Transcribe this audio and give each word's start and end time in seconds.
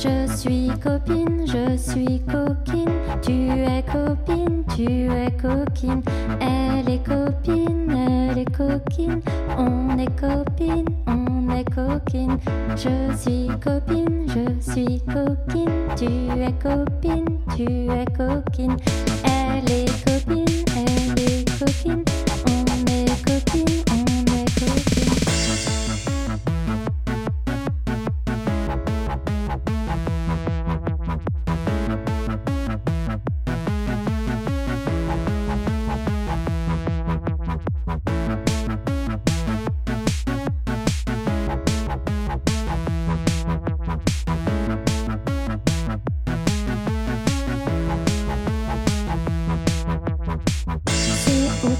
Je 0.00 0.32
suis 0.36 0.68
copine, 0.80 1.44
je 1.44 1.76
suis 1.76 2.20
coquine. 2.20 2.88
Tu 3.20 3.48
es 3.50 3.82
copine, 3.82 4.62
tu 4.76 5.10
es 5.10 5.30
coquine. 5.32 6.02
Elle 6.40 6.88
est 6.88 7.04
copine, 7.04 7.90
elle 7.90 8.38
est 8.38 8.56
coquine. 8.56 9.20
On 9.58 9.98
est 9.98 10.06
copine, 10.16 10.84
on 11.08 11.50
est 11.50 11.64
coquine. 11.64 12.38
Je 12.76 13.16
suis 13.16 13.48
copine, 13.58 14.26
je 14.28 14.72
suis 14.72 15.00
coquine. 15.00 15.88
Tu 15.96 16.06
es 16.06 16.52
copine, 16.62 17.40
tu 17.56 17.64
es 17.90 18.04
coquine. 18.16 18.76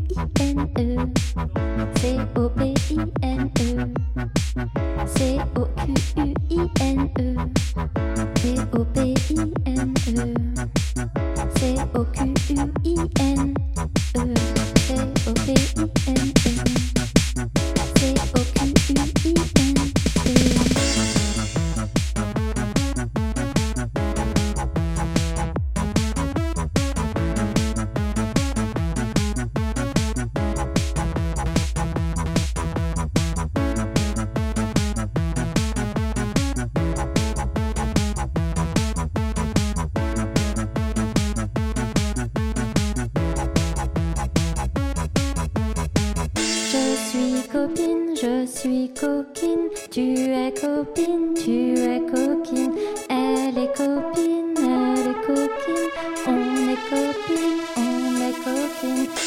suis 48.58 48.90
coquine. 48.90 49.70
Tu 49.92 50.02
es 50.02 50.52
copine, 50.52 51.34
tu 51.36 51.78
es 51.78 52.02
coquine. 52.02 52.74
Elle 53.08 53.58
est 53.58 53.74
copine, 53.76 54.56
elle 54.58 55.12
est 55.12 55.22
coquine. 55.26 55.90
On 56.26 56.40
est 56.74 56.82
copine, 56.90 57.60
on 57.78 58.16
est 58.28 58.38
coquine. 58.44 59.27